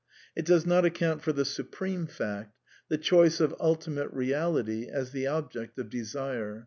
[0.35, 2.57] It (j does not account for the supreme fact—
[2.89, 6.59] the choice of Ultimate Reality as the object of desire.